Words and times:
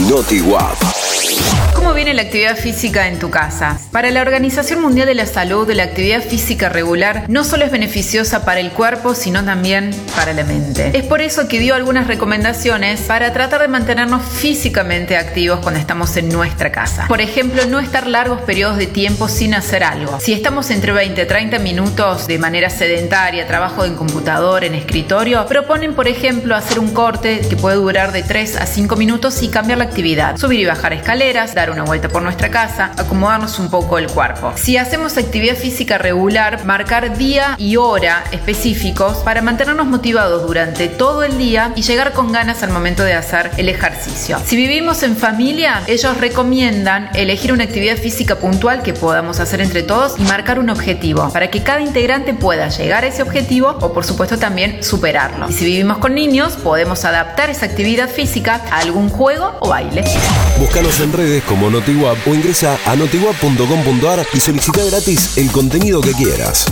NotiWap. 0.00 0.76
¿Cómo 1.74 1.92
viene 1.92 2.14
la 2.14 2.22
actividad 2.22 2.56
física 2.56 3.08
en 3.08 3.18
tu 3.18 3.30
casa? 3.30 3.78
Para 3.92 4.10
la 4.10 4.22
Organización 4.22 4.80
Mundial 4.80 5.06
de 5.06 5.14
la 5.14 5.26
Salud, 5.26 5.70
la 5.70 5.82
actividad 5.82 6.22
física 6.22 6.68
regular 6.68 7.26
no 7.28 7.44
solo 7.44 7.64
es 7.64 7.70
beneficiosa 7.70 8.44
para 8.44 8.60
el 8.60 8.70
cuerpo, 8.70 9.14
sino 9.14 9.44
también 9.44 9.90
para 10.16 10.32
la 10.32 10.44
mente. 10.44 10.90
Es 10.94 11.04
por 11.04 11.20
eso 11.20 11.46
que 11.46 11.58
dio 11.58 11.74
algunas 11.74 12.06
recomendaciones 12.06 13.02
para 13.02 13.32
tratar 13.32 13.60
de 13.60 13.68
mantenernos 13.68 14.22
físicamente 14.22 15.16
activos 15.16 15.60
cuando 15.60 15.78
estamos 15.78 16.16
en 16.16 16.30
nuestra 16.30 16.72
casa. 16.72 17.06
Por 17.06 17.20
ejemplo, 17.20 17.66
no 17.66 17.80
estar 17.80 18.06
largos 18.06 18.40
periodos 18.42 18.78
de 18.78 18.86
tiempo 18.86 19.28
sin 19.28 19.52
hacer 19.54 19.84
algo. 19.84 20.18
Si 20.20 20.32
estamos 20.32 20.70
entre 20.70 20.92
20 20.92 21.22
y 21.22 21.26
30 21.26 21.58
minutos 21.58 22.26
de 22.26 22.38
manera 22.38 22.70
sedentaria, 22.70 23.46
trabajo 23.46 23.84
en 23.84 23.94
computador, 23.94 24.64
en 24.64 24.74
escritorio, 24.74 25.44
proponen, 25.46 25.94
por 25.94 26.08
ejemplo, 26.08 26.56
hacer 26.56 26.78
un 26.78 26.94
corte 26.94 27.40
que 27.48 27.56
puede 27.56 27.76
durar 27.76 28.12
de 28.12 28.22
3 28.22 28.56
a 28.56 28.66
5 28.66 28.96
minutos 28.96 29.42
y 29.42 29.48
cambiar 29.48 29.78
la 29.78 29.83
actividad. 29.84 30.36
Subir 30.36 30.60
y 30.60 30.66
bajar 30.66 30.92
escaleras, 30.92 31.54
dar 31.54 31.70
una 31.70 31.84
vuelta 31.84 32.08
por 32.08 32.22
nuestra 32.22 32.50
casa, 32.50 32.92
acomodarnos 32.96 33.58
un 33.58 33.70
poco 33.70 33.98
el 33.98 34.08
cuerpo. 34.08 34.52
Si 34.56 34.76
hacemos 34.76 35.16
actividad 35.16 35.56
física 35.56 35.98
regular, 35.98 36.64
marcar 36.64 37.16
día 37.16 37.54
y 37.58 37.76
hora 37.76 38.24
específicos 38.32 39.18
para 39.18 39.42
mantenernos 39.42 39.86
motivados 39.86 40.46
durante 40.46 40.88
todo 40.88 41.22
el 41.22 41.38
día 41.38 41.72
y 41.76 41.82
llegar 41.82 42.12
con 42.12 42.32
ganas 42.32 42.62
al 42.62 42.70
momento 42.70 43.04
de 43.04 43.14
hacer 43.14 43.50
el 43.56 43.68
ejercicio. 43.68 44.38
Si 44.44 44.56
vivimos 44.56 45.02
en 45.02 45.16
familia, 45.16 45.82
ellos 45.86 46.16
recomiendan 46.18 47.10
elegir 47.14 47.52
una 47.52 47.64
actividad 47.64 47.96
física 47.96 48.36
puntual 48.36 48.82
que 48.82 48.94
podamos 48.94 49.40
hacer 49.40 49.60
entre 49.60 49.82
todos 49.82 50.18
y 50.18 50.22
marcar 50.22 50.58
un 50.58 50.70
objetivo 50.70 51.30
para 51.32 51.50
que 51.50 51.62
cada 51.62 51.80
integrante 51.80 52.34
pueda 52.34 52.68
llegar 52.68 53.04
a 53.04 53.08
ese 53.08 53.22
objetivo 53.22 53.76
o 53.80 53.92
por 53.92 54.04
supuesto 54.04 54.38
también 54.38 54.82
superarlo. 54.82 55.48
Y 55.48 55.52
si 55.52 55.64
vivimos 55.64 55.98
con 55.98 56.14
niños, 56.14 56.54
podemos 56.54 57.04
adaptar 57.04 57.50
esa 57.50 57.66
actividad 57.66 58.08
física 58.08 58.60
a 58.70 58.78
algún 58.78 59.08
juego 59.08 59.56
o 59.60 59.72
baile. 59.74 60.04
Búscanos 60.58 61.00
en 61.00 61.12
redes 61.12 61.42
como 61.44 61.68
NotiWap 61.68 62.28
o 62.28 62.34
ingresa 62.34 62.78
a 62.86 62.94
notiwap.com.ar 62.94 64.26
y 64.32 64.40
solicita 64.40 64.84
gratis 64.84 65.36
el 65.36 65.50
contenido 65.50 66.00
que 66.00 66.12
quieras. 66.12 66.66